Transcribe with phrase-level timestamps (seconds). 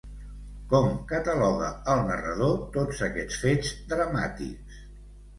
[0.69, 4.81] Com cataloga el narrador tots aquests fets dramàtics?